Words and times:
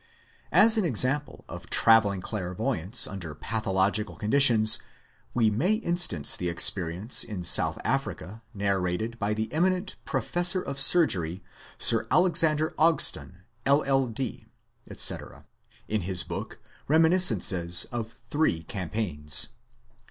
As 0.51 0.77
an 0.77 0.83
example 0.83 1.45
of 1.47 1.69
travelling 1.69 2.21
clairvoyance 2.21 3.05
under 3.05 3.35
pathological 3.35 4.15
conditions 4.15 4.79
we 5.35 5.51
may 5.51 5.73
instance 5.75 6.35
the 6.35 6.49
experience 6.49 7.23
in 7.23 7.43
South 7.43 7.77
Africa 7.85 8.41
nar 8.51 8.79
rated 8.81 9.19
by 9.19 9.35
the 9.35 9.53
eminent 9.53 9.97
Professor 10.03 10.59
of 10.59 10.79
Surgery, 10.79 11.43
Sir 11.77 12.07
Alexander 12.09 12.73
Og 12.79 12.99
ston, 12.99 13.43
LL.D., 13.67 14.47
etc., 14.89 15.45
in 15.87 16.01
his 16.01 16.23
book 16.23 16.57
Reminiscences 16.87 17.85
of 17.91 18.15
Three 18.27 18.63
Campaigns. 18.63 19.49